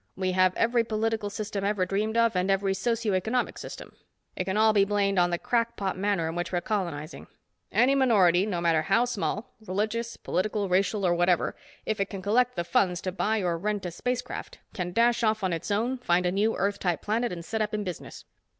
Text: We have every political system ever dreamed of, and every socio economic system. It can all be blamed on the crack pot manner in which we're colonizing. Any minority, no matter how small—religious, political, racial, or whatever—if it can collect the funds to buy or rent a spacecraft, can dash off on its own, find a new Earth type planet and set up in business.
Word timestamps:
We 0.15 0.31
have 0.31 0.55
every 0.55 0.83
political 0.83 1.29
system 1.29 1.63
ever 1.63 1.85
dreamed 1.85 2.17
of, 2.17 2.35
and 2.35 2.49
every 2.49 2.73
socio 2.73 3.13
economic 3.13 3.59
system. 3.59 3.95
It 4.35 4.45
can 4.45 4.57
all 4.57 4.73
be 4.73 4.83
blamed 4.83 5.19
on 5.19 5.29
the 5.29 5.37
crack 5.37 5.75
pot 5.77 5.95
manner 5.95 6.27
in 6.27 6.33
which 6.33 6.51
we're 6.51 6.59
colonizing. 6.61 7.27
Any 7.71 7.93
minority, 7.93 8.47
no 8.47 8.61
matter 8.61 8.81
how 8.81 9.05
small—religious, 9.05 10.17
political, 10.17 10.69
racial, 10.69 11.05
or 11.05 11.13
whatever—if 11.13 11.99
it 11.99 12.09
can 12.09 12.23
collect 12.23 12.55
the 12.55 12.63
funds 12.63 12.99
to 13.01 13.11
buy 13.11 13.41
or 13.43 13.59
rent 13.59 13.85
a 13.85 13.91
spacecraft, 13.91 14.57
can 14.73 14.91
dash 14.91 15.21
off 15.21 15.43
on 15.43 15.53
its 15.53 15.69
own, 15.69 15.99
find 15.99 16.25
a 16.25 16.31
new 16.31 16.55
Earth 16.57 16.79
type 16.79 17.03
planet 17.03 17.31
and 17.31 17.45
set 17.45 17.61
up 17.61 17.71
in 17.71 17.83
business. 17.83 18.25